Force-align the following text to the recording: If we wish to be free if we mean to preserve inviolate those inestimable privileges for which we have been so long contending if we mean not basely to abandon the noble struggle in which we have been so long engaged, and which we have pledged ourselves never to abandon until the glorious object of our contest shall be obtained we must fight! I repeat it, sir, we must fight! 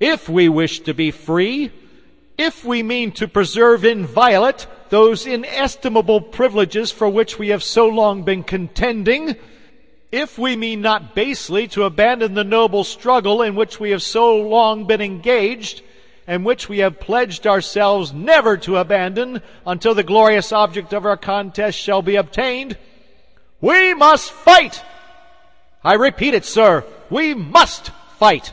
If 0.00 0.28
we 0.28 0.50
wish 0.50 0.80
to 0.80 0.92
be 0.92 1.10
free 1.10 1.70
if 2.36 2.66
we 2.66 2.82
mean 2.82 3.12
to 3.12 3.26
preserve 3.26 3.82
inviolate 3.82 4.66
those 4.90 5.26
inestimable 5.26 6.20
privileges 6.20 6.92
for 6.92 7.08
which 7.08 7.38
we 7.38 7.48
have 7.48 7.60
been 7.60 7.66
so 7.66 7.88
long 7.88 8.42
contending 8.44 9.34
if 10.12 10.38
we 10.38 10.54
mean 10.54 10.82
not 10.82 11.14
basely 11.14 11.66
to 11.68 11.84
abandon 11.84 12.34
the 12.34 12.44
noble 12.44 12.84
struggle 12.84 13.40
in 13.40 13.54
which 13.54 13.80
we 13.80 13.88
have 13.88 14.00
been 14.02 14.06
so 14.06 14.36
long 14.36 14.90
engaged, 14.90 15.80
and 16.26 16.44
which 16.44 16.68
we 16.68 16.80
have 16.80 17.00
pledged 17.00 17.46
ourselves 17.46 18.12
never 18.12 18.58
to 18.58 18.76
abandon 18.76 19.40
until 19.66 19.94
the 19.94 20.02
glorious 20.02 20.52
object 20.52 20.92
of 20.92 21.06
our 21.06 21.16
contest 21.16 21.78
shall 21.78 22.02
be 22.02 22.16
obtained 22.16 22.76
we 23.62 23.94
must 23.94 24.30
fight! 24.30 24.82
I 25.82 25.94
repeat 25.94 26.34
it, 26.34 26.44
sir, 26.44 26.84
we 27.08 27.32
must 27.32 27.88
fight! 28.18 28.52